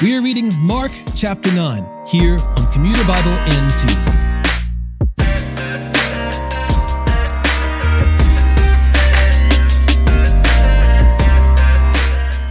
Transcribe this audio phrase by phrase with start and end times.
[0.00, 3.98] We are reading Mark chapter 9 here on Commuter Bible NT.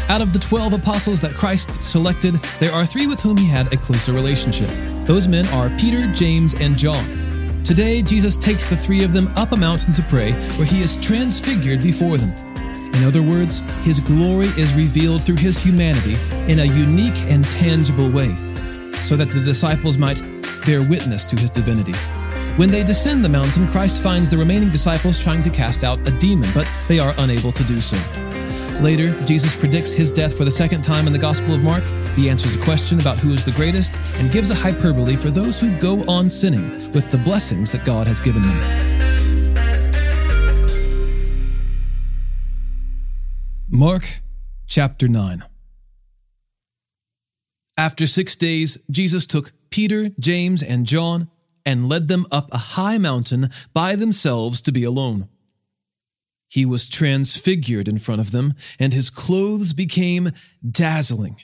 [0.09, 3.71] Out of the 12 apostles that Christ selected, there are three with whom he had
[3.71, 4.67] a closer relationship.
[5.05, 7.05] Those men are Peter, James, and John.
[7.63, 10.97] Today, Jesus takes the three of them up a mountain to pray, where he is
[10.97, 12.46] transfigured before them.
[12.97, 16.15] In other words, his glory is revealed through his humanity
[16.51, 18.35] in a unique and tangible way,
[18.93, 20.19] so that the disciples might
[20.65, 21.93] bear witness to his divinity.
[22.57, 26.11] When they descend the mountain, Christ finds the remaining disciples trying to cast out a
[26.11, 27.97] demon, but they are unable to do so.
[28.81, 31.83] Later, Jesus predicts his death for the second time in the Gospel of Mark.
[32.15, 35.59] He answers a question about who is the greatest and gives a hyperbole for those
[35.59, 38.96] who go on sinning with the blessings that God has given them.
[43.77, 44.21] Mark
[44.65, 45.43] chapter 9.
[47.77, 51.29] After six days, Jesus took Peter, James, and John
[51.63, 55.29] and led them up a high mountain by themselves to be alone.
[56.47, 60.31] He was transfigured in front of them, and his clothes became
[60.67, 61.35] dazzling,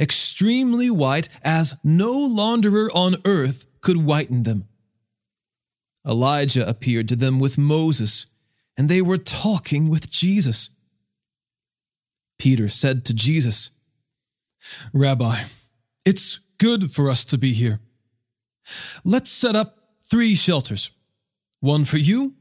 [0.00, 4.68] extremely white, as no launderer on earth could whiten them.
[6.08, 8.24] Elijah appeared to them with Moses,
[8.74, 10.70] and they were talking with Jesus.
[12.44, 13.70] Peter said to Jesus,
[14.92, 15.44] Rabbi,
[16.04, 17.80] it's good for us to be here.
[19.02, 20.90] Let's set up three shelters
[21.60, 22.34] one for you,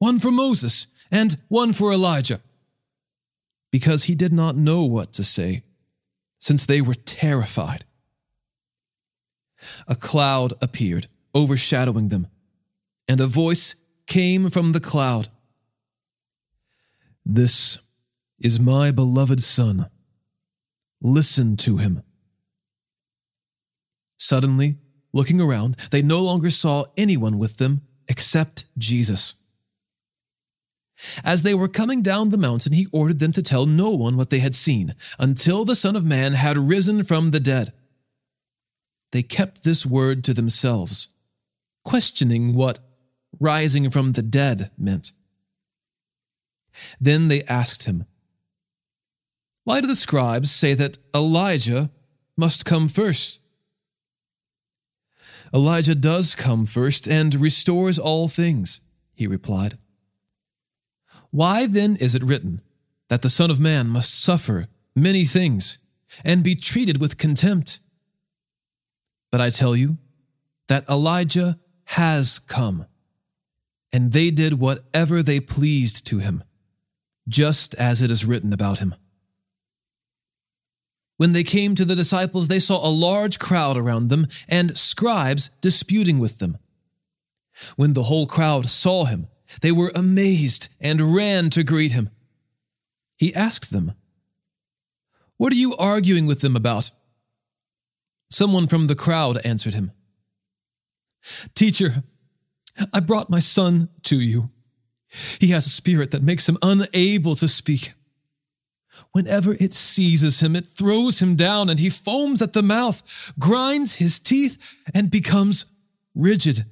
[0.00, 2.40] one for Moses, and one for Elijah.
[3.70, 5.62] Because he did not know what to say,
[6.40, 7.84] since they were terrified.
[9.86, 12.26] A cloud appeared, overshadowing them,
[13.06, 13.76] and a voice
[14.08, 15.28] came from the cloud.
[17.24, 17.78] This
[18.40, 19.88] is my beloved Son.
[21.00, 22.02] Listen to him.
[24.16, 24.76] Suddenly,
[25.12, 29.34] looking around, they no longer saw anyone with them except Jesus.
[31.24, 34.30] As they were coming down the mountain, he ordered them to tell no one what
[34.30, 37.72] they had seen until the Son of Man had risen from the dead.
[39.12, 41.08] They kept this word to themselves,
[41.84, 42.78] questioning what
[43.40, 45.12] rising from the dead meant.
[47.00, 48.06] Then they asked him,
[49.64, 51.90] why do the scribes say that Elijah
[52.36, 53.40] must come first?
[55.54, 58.80] Elijah does come first and restores all things,
[59.14, 59.78] he replied.
[61.30, 62.60] Why then is it written
[63.08, 65.78] that the Son of Man must suffer many things
[66.24, 67.80] and be treated with contempt?
[69.32, 69.98] But I tell you
[70.68, 72.86] that Elijah has come,
[73.92, 76.44] and they did whatever they pleased to him,
[77.28, 78.94] just as it is written about him.
[81.16, 85.50] When they came to the disciples, they saw a large crowd around them and scribes
[85.60, 86.58] disputing with them.
[87.76, 89.28] When the whole crowd saw him,
[89.60, 92.10] they were amazed and ran to greet him.
[93.16, 93.92] He asked them,
[95.36, 96.90] What are you arguing with them about?
[98.28, 99.92] Someone from the crowd answered him,
[101.54, 102.02] Teacher,
[102.92, 104.50] I brought my son to you.
[105.38, 107.92] He has a spirit that makes him unable to speak.
[109.12, 113.96] Whenever it seizes him, it throws him down, and he foams at the mouth, grinds
[113.96, 114.58] his teeth,
[114.92, 115.66] and becomes
[116.14, 116.64] rigid.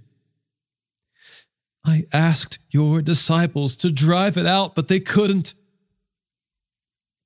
[1.84, 5.54] I asked your disciples to drive it out, but they couldn't.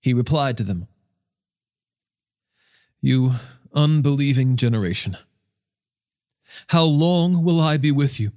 [0.01, 0.89] He replied to them,
[3.01, 3.33] You
[3.75, 5.17] unbelieving generation,
[6.69, 8.33] how long will I be with you?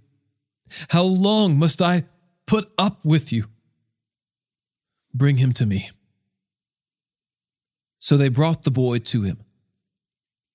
[0.89, 2.05] How long must I
[2.45, 3.45] put up with you?
[5.13, 5.89] Bring him to me.
[7.99, 9.43] So they brought the boy to him.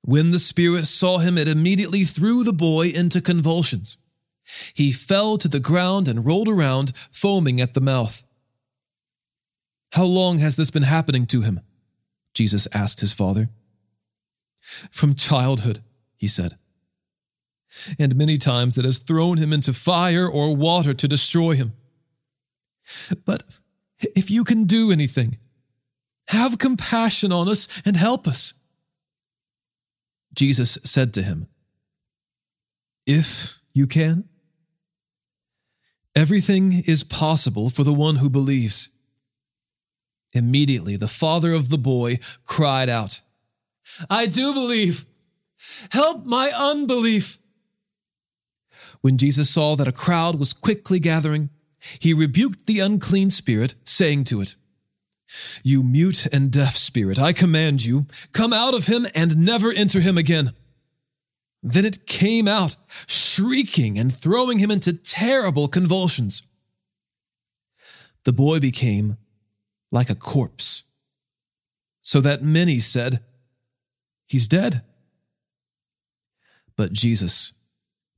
[0.01, 3.97] When the Spirit saw him, it immediately threw the boy into convulsions.
[4.75, 8.23] He fell to the ground and rolled around, foaming at the mouth.
[9.93, 11.61] How long has this been happening to him?
[12.35, 13.49] Jesus asked his father.
[14.91, 15.81] From childhood,
[16.17, 16.59] he said.
[17.99, 21.73] And many times it has thrown him into fire or water to destroy him.
[23.25, 23.45] But
[24.15, 25.39] if you can do anything,
[26.29, 28.55] have compassion on us and help us.
[30.35, 31.49] Jesus said to him,
[33.07, 34.29] If you can.
[36.17, 38.89] Everything is possible for the one who believes.
[40.33, 43.21] Immediately, the father of the boy cried out,
[44.09, 45.07] I do believe.
[45.91, 47.39] Help my unbelief.
[49.01, 51.51] When Jesus saw that a crowd was quickly gathering,
[51.99, 54.55] he rebuked the unclean spirit, saying to it,
[55.63, 60.01] You mute and deaf spirit, I command you, come out of him and never enter
[60.01, 60.53] him again.
[61.63, 62.77] Then it came out,
[63.07, 66.43] shrieking and throwing him into terrible convulsions.
[68.25, 69.17] The boy became
[69.91, 70.83] like a corpse,
[72.03, 73.21] so that many said,
[74.27, 74.83] He's dead.
[76.77, 77.53] But Jesus,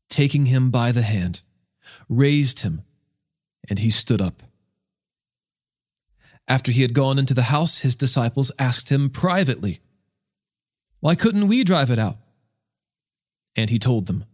[0.08, 1.42] taking him by the hand,
[2.08, 2.82] raised him,
[3.68, 4.42] and he stood up.
[6.48, 9.80] After he had gone into the house, his disciples asked him privately,
[11.00, 12.18] Why couldn't we drive it out?
[13.56, 14.24] And he told them,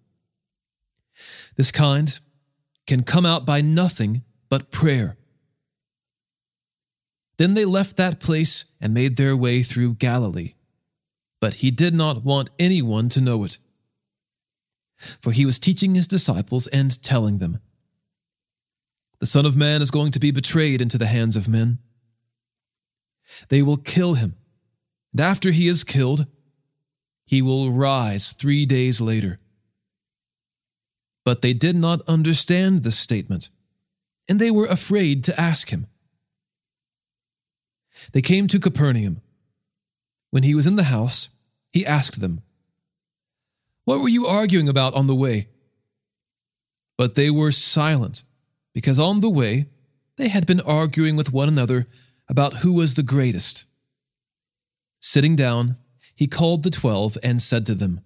[1.57, 2.19] This kind
[2.87, 5.17] can come out by nothing but prayer.
[7.39, 10.55] Then they left that place and made their way through Galilee.
[11.41, 13.59] But he did not want anyone to know it.
[15.21, 17.59] For he was teaching his disciples and telling them,
[19.19, 21.79] The Son of Man is going to be betrayed into the hands of men.
[23.49, 24.37] They will kill him,
[25.13, 26.27] and after he is killed,
[27.27, 29.39] he will rise three days later.
[31.25, 33.49] But they did not understand this statement,
[34.29, 35.87] and they were afraid to ask him.
[38.13, 39.21] They came to Capernaum.
[40.31, 41.29] When he was in the house,
[41.73, 42.43] he asked them,
[43.85, 45.49] What were you arguing about on the way?
[46.97, 48.25] But they were silent,
[48.75, 49.67] because on the way
[50.17, 51.87] they had been arguing with one another
[52.33, 53.67] about who was the greatest.
[55.01, 55.77] Sitting down,
[56.17, 58.01] he called the twelve and said to them,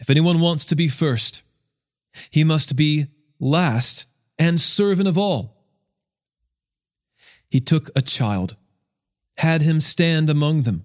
[0.00, 1.42] If anyone wants to be first,
[2.30, 3.06] he must be
[3.38, 4.06] last
[4.38, 5.58] and servant of all
[7.48, 8.56] he took a child,
[9.38, 10.84] had him stand among them,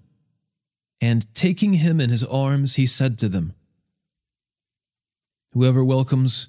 [1.00, 3.54] and taking him in his arms, he said to them,
[5.52, 6.48] Whoever welcomes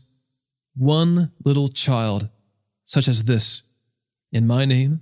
[0.76, 2.30] one little child
[2.86, 3.64] such as this
[4.32, 5.02] in my name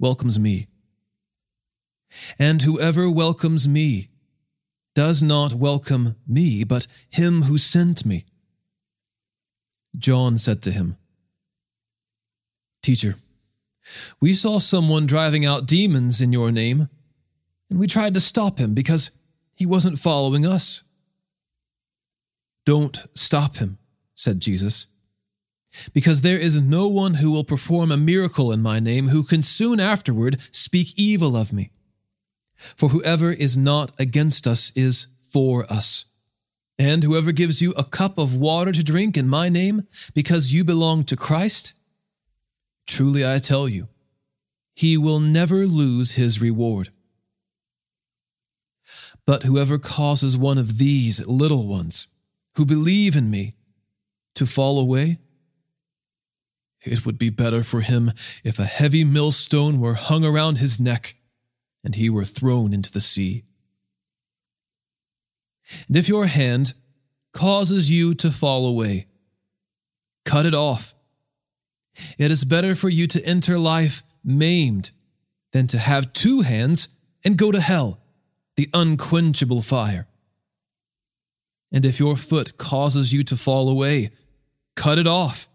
[0.00, 0.66] welcomes me.
[2.38, 4.08] And whoever welcomes me
[4.94, 8.24] does not welcome me, but him who sent me.
[9.96, 10.96] John said to him,
[12.82, 13.16] Teacher,
[14.20, 16.88] we saw someone driving out demons in your name,
[17.68, 19.10] and we tried to stop him because
[19.54, 20.82] he wasn't following us.
[22.64, 23.78] Don't stop him,
[24.14, 24.86] said Jesus,
[25.92, 29.42] because there is no one who will perform a miracle in my name who can
[29.42, 31.70] soon afterward speak evil of me.
[32.76, 36.04] For whoever is not against us is for us.
[36.78, 40.64] And whoever gives you a cup of water to drink in my name because you
[40.64, 41.74] belong to Christ,
[42.90, 43.86] Truly I tell you,
[44.74, 46.90] he will never lose his reward.
[49.24, 52.08] But whoever causes one of these little ones,
[52.56, 53.54] who believe in me,
[54.34, 55.20] to fall away,
[56.82, 58.12] it would be better for him
[58.44, 61.16] if a heavy millstone were hung around his neck
[61.84, 63.44] and he were thrown into the sea.
[65.86, 66.74] And if your hand
[67.32, 69.06] causes you to fall away,
[70.24, 70.94] cut it off
[72.18, 74.90] it is better for you to enter life maimed
[75.52, 76.88] than to have two hands
[77.24, 78.00] and go to hell,
[78.56, 80.06] the unquenchable fire.
[81.72, 84.10] And if your foot causes you to fall away,
[84.76, 85.48] cut it off.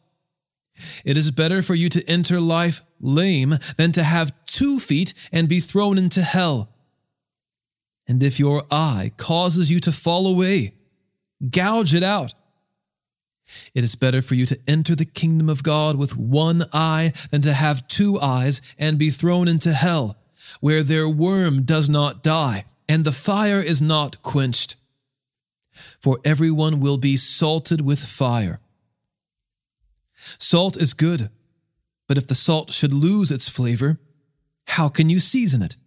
[1.04, 5.48] It is better for you to enter life lame than to have two feet and
[5.48, 6.70] be thrown into hell.
[8.08, 10.76] And if your eye causes you to fall away,
[11.50, 12.34] gouge it out.
[13.74, 17.42] It is better for you to enter the kingdom of God with one eye than
[17.44, 20.18] to have two eyes and be thrown into hell,
[20.60, 24.76] where their worm does not die and the fire is not quenched.
[26.00, 28.60] For everyone will be salted with fire.
[30.38, 31.30] Salt is good,
[32.08, 34.00] but if the salt should lose its flavor,
[34.68, 35.78] how can you season it?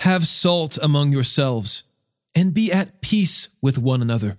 [0.00, 1.84] Have salt among yourselves
[2.34, 4.38] and be at peace with one another.